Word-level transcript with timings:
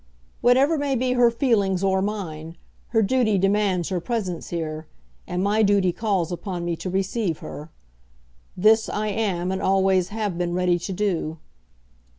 Whatever 0.41 0.79
may 0.79 0.95
be 0.95 1.11
her 1.13 1.29
feelings, 1.29 1.83
or 1.83 2.01
mine, 2.01 2.57
her 2.87 3.03
duty 3.03 3.37
demands 3.37 3.89
her 3.89 3.99
presence 3.99 4.49
here, 4.49 4.87
and 5.27 5.43
my 5.43 5.61
duty 5.61 5.91
calls 5.91 6.31
upon 6.31 6.65
me 6.65 6.75
to 6.77 6.89
receive 6.89 7.37
her. 7.37 7.69
This 8.57 8.89
I 8.89 9.09
am 9.09 9.51
and 9.51 9.61
always 9.61 10.07
have 10.07 10.39
been 10.39 10.55
ready 10.55 10.79
to 10.79 10.91
do. 10.91 11.37